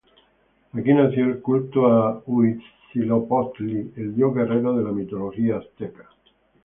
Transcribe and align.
Aquí 0.77 0.93
nació 0.95 1.25
el 1.25 1.35
culto 1.47 1.83
a 1.89 1.99
Huitzilopochtli, 2.25 3.83
el 3.97 4.11
Dios 4.15 4.33
Guerrero 4.39 4.75
de 4.75 4.83
la 4.85 4.91
mitología 4.91 5.57
Azteca. 5.57 6.09